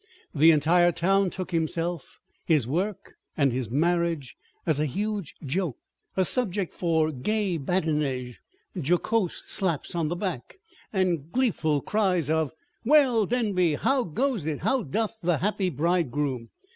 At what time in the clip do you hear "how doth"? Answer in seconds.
14.61-15.17